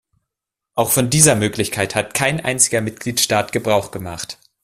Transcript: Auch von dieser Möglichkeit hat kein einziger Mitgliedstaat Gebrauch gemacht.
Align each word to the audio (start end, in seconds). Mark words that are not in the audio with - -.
Auch 0.73 0.89
von 0.89 1.11
dieser 1.11 1.35
Möglichkeit 1.35 1.93
hat 1.93 2.15
kein 2.15 2.39
einziger 2.43 2.81
Mitgliedstaat 2.81 3.51
Gebrauch 3.51 3.91
gemacht. 3.91 4.39